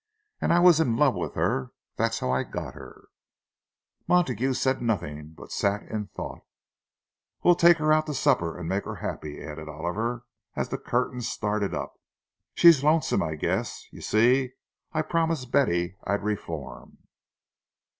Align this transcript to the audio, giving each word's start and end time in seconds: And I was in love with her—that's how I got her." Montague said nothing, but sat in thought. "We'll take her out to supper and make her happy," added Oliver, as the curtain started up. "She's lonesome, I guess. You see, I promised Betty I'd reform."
And 0.39 0.51
I 0.51 0.57
was 0.57 0.79
in 0.79 0.97
love 0.97 1.13
with 1.13 1.35
her—that's 1.35 2.21
how 2.21 2.31
I 2.31 2.41
got 2.41 2.73
her." 2.73 3.03
Montague 4.07 4.55
said 4.55 4.81
nothing, 4.81 5.33
but 5.37 5.51
sat 5.51 5.83
in 5.83 6.07
thought. 6.07 6.39
"We'll 7.43 7.53
take 7.53 7.77
her 7.77 7.93
out 7.93 8.07
to 8.07 8.15
supper 8.15 8.57
and 8.57 8.67
make 8.67 8.83
her 8.85 8.95
happy," 8.95 9.43
added 9.43 9.69
Oliver, 9.69 10.25
as 10.55 10.69
the 10.69 10.79
curtain 10.79 11.21
started 11.21 11.75
up. 11.75 11.99
"She's 12.55 12.83
lonesome, 12.83 13.21
I 13.21 13.35
guess. 13.35 13.85
You 13.91 14.01
see, 14.01 14.53
I 14.91 15.03
promised 15.03 15.51
Betty 15.51 15.95
I'd 16.03 16.23
reform." 16.23 16.97